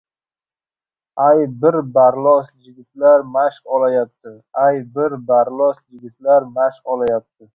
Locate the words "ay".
1.25-1.41, 4.63-4.81